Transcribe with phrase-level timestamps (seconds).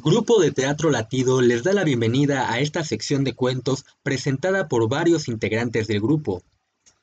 [0.00, 4.88] Grupo de Teatro Latido les da la bienvenida a esta sección de cuentos presentada por
[4.88, 6.44] varios integrantes del grupo.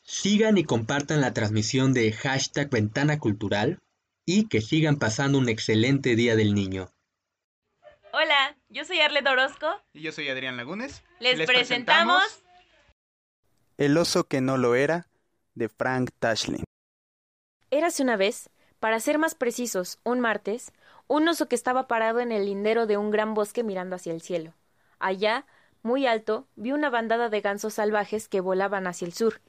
[0.04, 3.81] Sigan y compartan la transmisión de hashtag Ventana Cultural
[4.26, 6.90] y que sigan pasando un excelente Día del Niño.
[8.13, 9.68] Hola, yo soy Arlet Orozco.
[9.92, 11.04] Y yo soy Adrián Lagunes.
[11.20, 12.24] Les, presentamos...
[13.78, 15.10] El oso que no lo era,
[15.54, 16.64] de Frank Tashlin.
[17.72, 20.72] Érase una vez, para ser más precisos, un martes,
[21.08, 24.21] un oso que estaba parado en el lindero de un gran bosque mirando hacia el
[24.21, 24.53] cielo.
[24.99, 25.45] Allá,
[25.84, 29.41] muy alto, vio una bandada de gansos salvajes que volaban hacia el sur.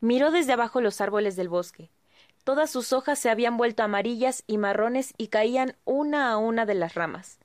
[0.00, 1.90] Miró desde abajo los árboles del bosque.
[2.44, 6.74] Todas sus hojas se habían vuelto amarillas y marrones y caían una a una de
[6.74, 7.38] las ramas.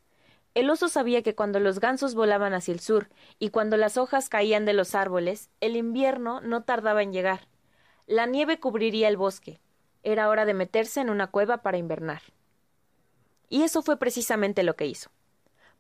[0.56, 4.28] El oso sabía que cuando los gansos volaban hacia el sur y cuando las hojas
[4.28, 7.48] caían de los árboles, el invierno no tardaba en llegar.
[8.08, 9.62] La nieve cubriría el bosque.
[10.02, 12.24] Era hora de meterse en una cueva para invernar.
[13.50, 15.10] Y eso fue precisamente lo que hizo.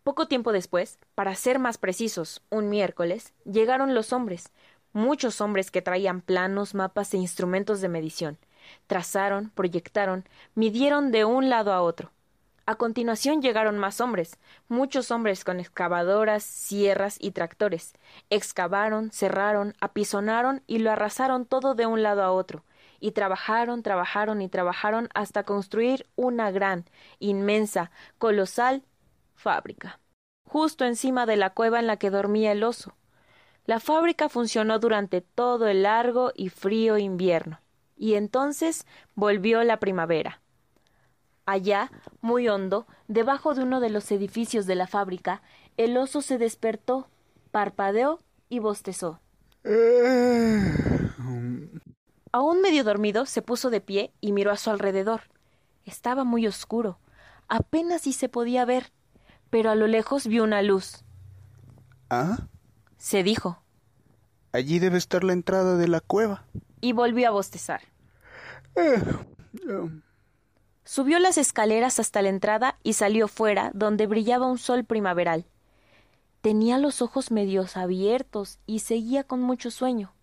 [0.03, 4.51] Poco tiempo después, para ser más precisos, un miércoles, llegaron los hombres,
[4.93, 8.37] muchos hombres que traían planos, mapas e instrumentos de medición.
[8.87, 12.11] Trazaron, proyectaron, midieron de un lado a otro.
[12.65, 14.37] A continuación llegaron más hombres,
[14.67, 17.93] muchos hombres con excavadoras, sierras y tractores.
[18.29, 22.63] Excavaron, cerraron, apisonaron y lo arrasaron todo de un lado a otro.
[22.99, 26.85] Y trabajaron, trabajaron y trabajaron hasta construir una gran,
[27.19, 28.83] inmensa, colosal
[29.35, 29.99] fábrica,
[30.45, 32.95] justo encima de la cueva en la que dormía el oso.
[33.65, 37.59] La fábrica funcionó durante todo el largo y frío invierno,
[37.95, 40.41] y entonces volvió la primavera.
[41.45, 45.41] Allá, muy hondo, debajo de uno de los edificios de la fábrica,
[45.77, 47.07] el oso se despertó,
[47.51, 49.21] parpadeó y bostezó.
[52.37, 55.21] Aún medio dormido, se puso de pie y miró a su alrededor.
[55.85, 56.99] Estaba muy oscuro,
[57.47, 58.91] apenas si se podía ver,
[59.49, 61.03] pero a lo lejos vio una luz.
[62.11, 62.47] ¿Ah?
[62.99, 63.63] Se dijo.
[64.51, 66.45] Allí debe estar la entrada de la cueva.
[66.79, 67.81] Y volvió a bostezar.
[70.83, 75.47] Subió las escaleras hasta la entrada y salió fuera, donde brillaba un sol primaveral.
[76.41, 80.13] Tenía los ojos medios abiertos y seguía con mucho sueño.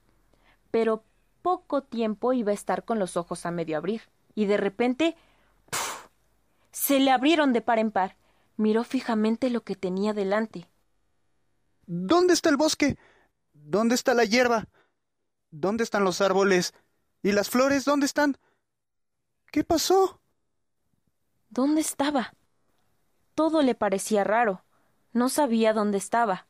[0.70, 1.02] Pero
[1.44, 4.00] poco tiempo iba a estar con los ojos a medio abrir,
[4.34, 5.14] y de repente
[6.72, 8.16] se le abrieron de par en par.
[8.56, 10.70] Miró fijamente lo que tenía delante.
[11.84, 12.96] ¿Dónde está el bosque?
[13.52, 14.68] ¿Dónde está la hierba?
[15.50, 16.72] ¿Dónde están los árboles?
[17.22, 18.38] ¿Y las flores dónde están?
[19.52, 20.22] ¿Qué pasó?
[21.50, 22.32] ¿Dónde estaba?
[23.34, 24.64] Todo le parecía raro.
[25.12, 26.46] No sabía dónde estaba.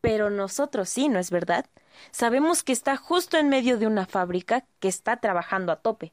[0.00, 1.66] Pero nosotros sí, ¿no es verdad?
[2.10, 6.12] Sabemos que está justo en medio de una fábrica que está trabajando a tope.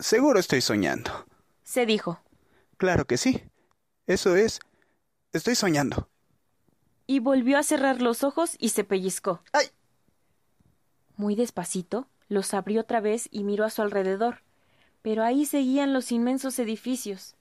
[0.00, 1.26] Seguro estoy soñando.
[1.62, 2.20] Se dijo.
[2.76, 3.42] Claro que sí.
[4.06, 4.60] Eso es.
[5.32, 6.08] Estoy soñando.
[7.06, 9.42] Y volvió a cerrar los ojos y se pellizcó.
[9.52, 9.66] ¡Ay!
[11.16, 14.42] Muy despacito, los abrió otra vez y miró a su alrededor
[15.02, 17.34] pero ahí seguían los inmensos edificios.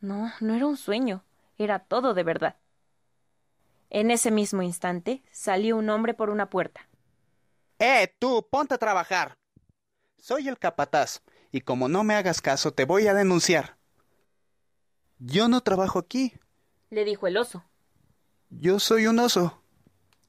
[0.00, 1.24] No, no era un sueño,
[1.58, 2.56] era todo de verdad.
[3.94, 6.88] En ese mismo instante salió un hombre por una puerta.
[7.78, 8.44] ¡Eh, tú!
[8.50, 9.38] Ponte a trabajar.
[10.18, 11.22] Soy el capataz,
[11.52, 13.76] y como no me hagas caso, te voy a denunciar.
[15.20, 16.34] Yo no trabajo aquí,
[16.90, 17.64] le dijo el oso.
[18.50, 19.62] Yo soy un oso.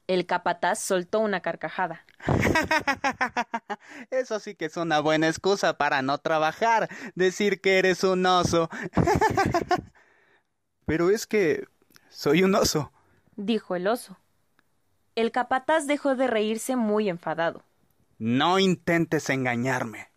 [0.06, 2.06] El capataz soltó una carcajada.
[4.12, 8.70] Eso sí que es una buena excusa para no trabajar, decir que eres un oso.
[10.86, 11.66] Pero es que
[12.08, 12.92] soy un oso,
[13.36, 14.18] dijo el oso.
[15.14, 17.62] El capataz dejó de reírse muy enfadado.
[18.18, 20.10] No intentes engañarme.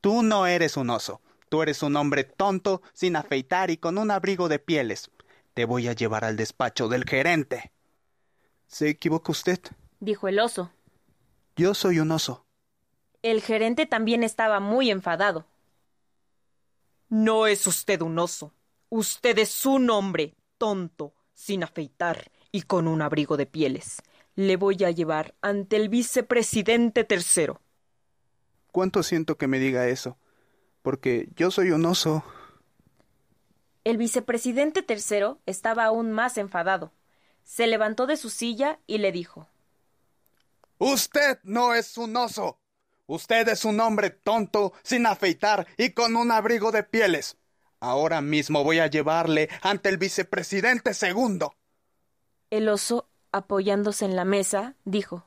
[0.00, 1.20] Tú no eres un oso.
[1.48, 5.10] Tú eres un hombre tonto, sin afeitar y con un abrigo de pieles.
[5.52, 7.72] Te voy a llevar al despacho del gerente.
[8.66, 9.60] Se equivoca usted,
[10.00, 10.72] dijo el oso.
[11.54, 12.44] Yo soy un oso.
[13.22, 15.46] El gerente también estaba muy enfadado.
[17.08, 18.52] No es usted un oso.
[18.88, 24.02] Usted es un hombre tonto, sin afeitar y con un abrigo de pieles.
[24.36, 27.60] Le voy a llevar ante el vicepresidente tercero.
[28.70, 30.16] ¿Cuánto siento que me diga eso?
[30.82, 32.24] Porque yo soy un oso.
[33.84, 36.92] El vicepresidente tercero estaba aún más enfadado
[37.44, 39.48] se levantó de su silla y le dijo
[40.78, 42.58] Usted no es un oso.
[43.06, 47.36] Usted es un hombre tonto, sin afeitar y con un abrigo de pieles.
[47.80, 51.54] Ahora mismo voy a llevarle ante el vicepresidente segundo.
[52.54, 55.26] El oso, apoyándose en la mesa, dijo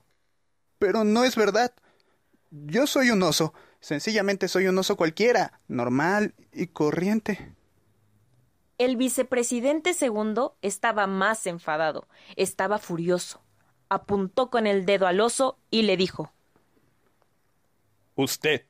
[0.79, 1.74] Pero no es verdad.
[2.51, 3.53] Yo soy un oso.
[3.81, 7.53] Sencillamente soy un oso cualquiera, normal y corriente.
[8.77, 12.07] El vicepresidente segundo estaba más enfadado,
[12.38, 13.41] estaba furioso.
[13.89, 16.31] Apuntó con el dedo al oso y le dijo
[18.15, 18.63] Usted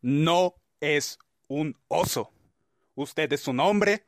[0.00, 2.32] no es un oso.
[2.96, 4.04] Usted es un hombre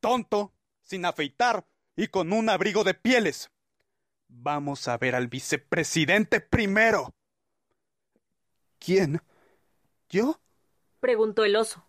[0.00, 0.52] tonto,
[0.82, 1.64] sin afeitar
[1.96, 3.50] y con un abrigo de pieles.
[4.28, 7.14] Vamos a ver al vicepresidente primero.
[8.78, 9.22] ¿Quién?
[10.08, 10.40] ¿Yo?
[11.00, 11.84] preguntó el oso.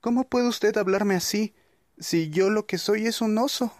[0.00, 1.54] ¿Cómo puede usted hablarme así
[1.98, 3.72] si yo lo que soy es un oso?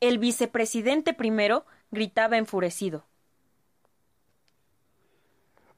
[0.00, 3.06] El vicepresidente primero gritaba enfurecido.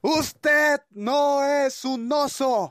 [0.01, 2.71] Usted no es un oso.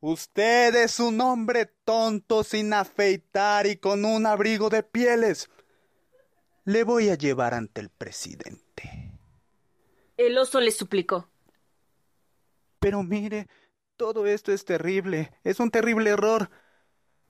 [0.00, 5.50] Usted es un hombre tonto sin afeitar y con un abrigo de pieles.
[6.64, 9.12] Le voy a llevar ante el presidente.
[10.16, 11.28] El oso le suplicó.
[12.78, 13.48] Pero mire,
[13.96, 15.32] todo esto es terrible.
[15.42, 16.50] Es un terrible error.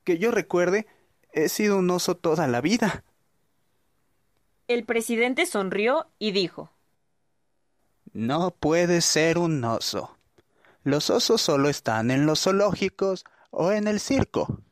[0.04, 0.86] Que yo recuerde,
[1.32, 3.04] he sido un oso toda la vida.
[4.66, 6.70] El presidente sonrió y dijo
[8.12, 10.17] No puede ser un oso.
[10.84, 14.62] Los osos solo están en los zoológicos o en el circo.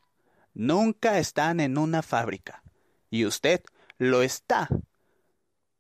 [0.55, 2.63] Nunca están en una fábrica.
[3.11, 3.63] Y usted
[3.99, 4.69] lo está.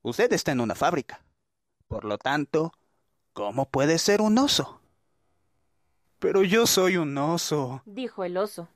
[0.03, 1.25] Usted está en una fábrica.
[1.89, 2.73] Por lo tanto,
[3.33, 4.81] ¿cómo puede ser un oso?
[6.19, 8.69] Pero yo soy un oso, dijo el oso.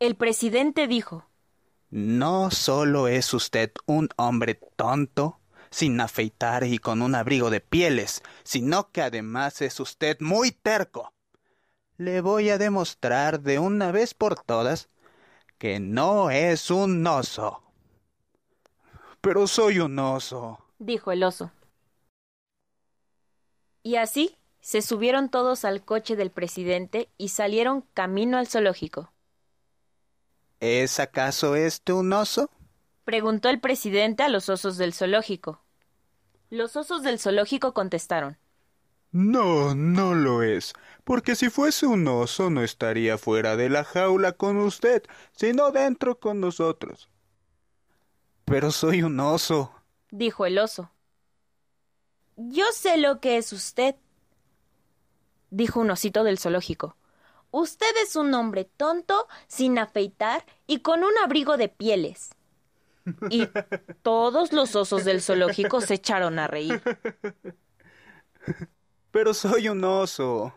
[0.00, 1.26] El presidente dijo
[1.90, 5.38] No solo es usted un hombre tonto,
[5.74, 11.12] sin afeitar y con un abrigo de pieles, sino que además es usted muy terco.
[11.96, 14.88] Le voy a demostrar de una vez por todas
[15.58, 17.60] que no es un oso.
[19.20, 21.50] Pero soy un oso, dijo el oso.
[23.82, 29.12] Y así se subieron todos al coche del presidente y salieron camino al zoológico.
[30.60, 32.48] ¿Es acaso este un oso?
[33.04, 35.62] Preguntó el presidente a los osos del zoológico.
[36.50, 38.38] Los osos del zoológico contestaron.
[39.12, 40.72] No, no lo es,
[41.04, 46.18] porque si fuese un oso no estaría fuera de la jaula con usted, sino dentro
[46.18, 47.08] con nosotros.
[48.44, 49.72] Pero soy un oso,
[50.10, 50.90] dijo el oso.
[52.36, 53.94] Yo sé lo que es usted,
[55.50, 56.96] dijo un osito del zoológico.
[57.52, 62.30] Usted es un hombre tonto, sin afeitar y con un abrigo de pieles.
[63.30, 63.48] Y
[64.02, 66.82] todos los osos del zoológico se echaron a reír.
[69.10, 70.54] Pero soy un oso,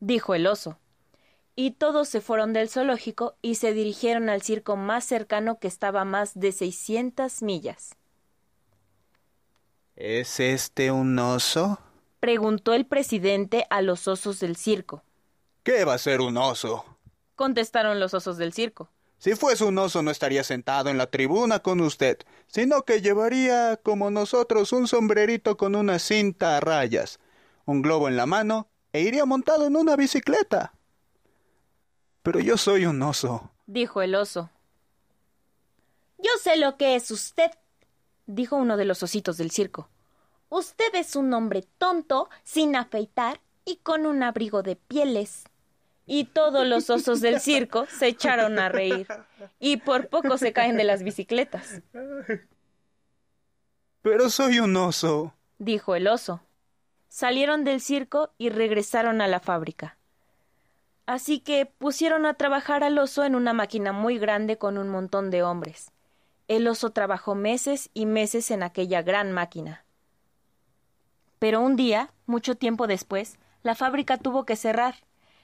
[0.00, 0.78] dijo el oso.
[1.56, 6.02] Y todos se fueron del zoológico y se dirigieron al circo más cercano que estaba
[6.02, 7.96] a más de seiscientas millas.
[9.96, 11.78] ¿Es este un oso?
[12.20, 15.02] preguntó el presidente a los osos del circo.
[15.62, 16.84] ¿Qué va a ser un oso?
[17.36, 18.90] contestaron los osos del circo.
[19.18, 23.76] Si fuese un oso no estaría sentado en la tribuna con usted, sino que llevaría,
[23.76, 27.18] como nosotros, un sombrerito con una cinta a rayas,
[27.64, 30.72] un globo en la mano e iría montado en una bicicleta.
[32.22, 34.50] Pero yo soy un oso, dijo el oso.
[36.18, 37.50] Yo sé lo que es usted,
[38.26, 39.88] dijo uno de los ositos del circo.
[40.48, 45.44] Usted es un hombre tonto, sin afeitar y con un abrigo de pieles.
[46.10, 49.06] Y todos los osos del circo se echaron a reír.
[49.60, 51.82] Y por poco se caen de las bicicletas.
[54.00, 56.40] Pero soy un oso, dijo el oso.
[57.08, 59.98] Salieron del circo y regresaron a la fábrica.
[61.04, 65.30] Así que pusieron a trabajar al oso en una máquina muy grande con un montón
[65.30, 65.92] de hombres.
[66.48, 69.84] El oso trabajó meses y meses en aquella gran máquina.
[71.38, 74.94] Pero un día, mucho tiempo después, la fábrica tuvo que cerrar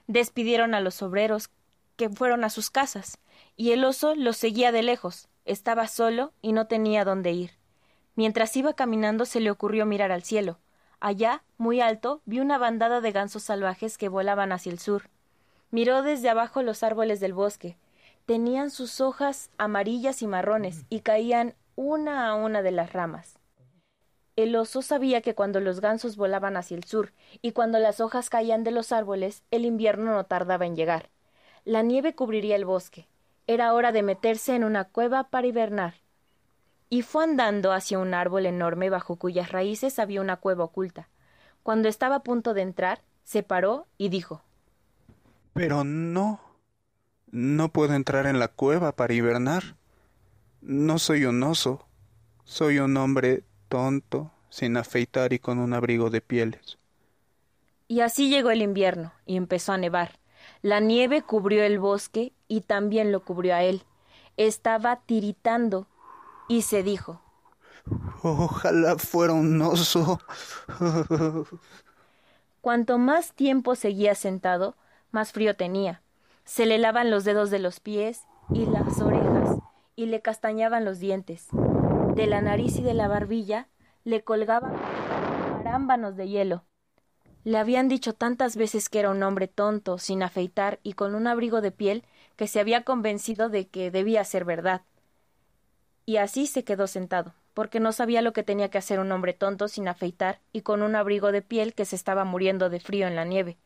[0.07, 1.51] Despidieron a los obreros
[1.97, 3.19] que fueron a sus casas,
[3.57, 5.29] y el oso los seguía de lejos.
[5.45, 7.53] Estaba solo y no tenía dónde ir.
[8.17, 10.59] Mientras iba caminando se le ocurrió mirar al cielo.
[11.01, 15.11] Allá, muy alto, vio una bandada de gansos salvajes que volaban hacia el sur.
[15.71, 17.77] Miró desde abajo los árboles del bosque.
[18.27, 23.39] Tenían sus hojas amarillas y marrones y caían una a una de las ramas.
[24.37, 28.31] El oso sabía que cuando los gansos volaban hacia el sur y cuando las hojas
[28.31, 31.11] caían de los árboles, el invierno no tardaba en llegar.
[31.65, 33.07] La nieve cubriría el bosque.
[33.47, 35.95] Era hora de meterse en una cueva para hibernar.
[36.91, 41.09] Y fue andando hacia un árbol enorme bajo cuyas raíces había una cueva oculta.
[41.63, 44.43] Cuando estaba a punto de entrar, se paró y dijo
[45.53, 46.41] Pero no.
[47.31, 49.77] No puedo entrar en la cueva para hibernar.
[50.61, 51.87] No soy un oso.
[52.45, 56.79] Soy un hombre tonto, sin afeitar y con un abrigo de pieles.
[57.89, 60.21] Y así llegó el invierno y empezó a nevar.
[60.63, 63.83] La nieve cubrió el bosque y también lo cubrió a él.
[64.37, 65.89] Estaba tiritando
[66.49, 67.21] y se dijo
[68.23, 70.21] Ojalá fuera un oso.
[72.61, 74.77] Cuanto más tiempo seguía sentado,
[75.11, 76.01] más frío tenía.
[76.45, 78.21] Se le lavan los dedos de los pies
[78.53, 79.59] y las orejas
[79.97, 81.49] y le castañaban los dientes.
[82.15, 83.67] De la nariz y de la barbilla
[84.05, 84.77] le colgaban
[85.59, 86.65] arámbanos de hielo.
[87.43, 91.27] Le habían dicho tantas veces que era un hombre tonto, sin afeitar y con un
[91.27, 92.05] abrigo de piel,
[92.37, 94.83] que se había convencido de que debía ser verdad.
[96.07, 99.33] Y así se quedó sentado, porque no sabía lo que tenía que hacer un hombre
[99.33, 103.09] tonto sin afeitar y con un abrigo de piel que se estaba muriendo de frío
[103.09, 103.59] en la nieve.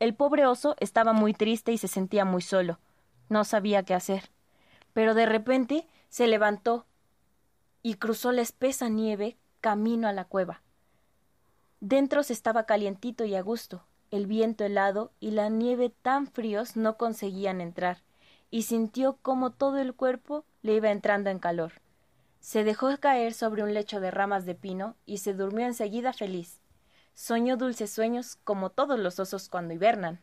[0.00, 2.80] El pobre oso estaba muy triste y se sentía muy solo.
[3.28, 4.30] No sabía qué hacer.
[4.94, 6.84] Pero de repente se levantó
[7.88, 10.60] y cruzó la espesa nieve camino a la cueva.
[11.80, 16.76] Dentro se estaba calientito y a gusto, el viento helado y la nieve tan fríos
[16.76, 18.02] no conseguían entrar,
[18.50, 21.80] y sintió como todo el cuerpo le iba entrando en calor.
[22.40, 26.60] Se dejó caer sobre un lecho de ramas de pino y se durmió enseguida feliz.
[27.14, 30.20] Soñó dulces sueños como todos los osos cuando hibernan.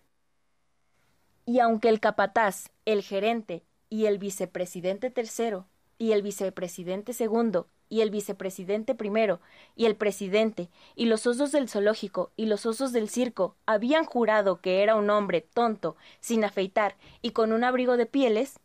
[1.48, 5.65] Y aunque el capataz, el gerente y el vicepresidente tercero
[5.97, 9.39] y el vicepresidente segundo y el vicepresidente primero,
[9.75, 14.59] y el presidente, y los osos del zoológico, y los osos del circo, habían jurado
[14.61, 18.59] que era un hombre tonto, sin afeitar, y con un abrigo de pieles,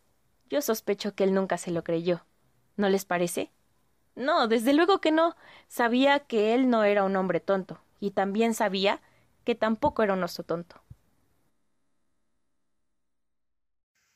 [0.49, 2.25] yo sospecho que él nunca se lo creyó.
[2.77, 3.51] ¿No les parece?
[4.17, 5.37] No, desde luego que no.
[5.69, 9.01] Sabía que él no era un hombre tonto, y también sabía
[9.45, 10.83] que tampoco era un oso tonto.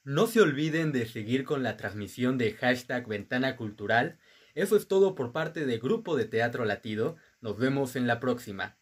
[0.05, 4.19] No se olviden de seguir con la transmisión de hashtag Ventana Cultural
[4.55, 7.17] eso es todo por parte de Grupo de Teatro Latido.
[7.41, 8.79] Nos vemos en la próxima.